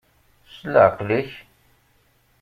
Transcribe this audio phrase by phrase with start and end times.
[0.49, 1.31] S leɛqel-ik.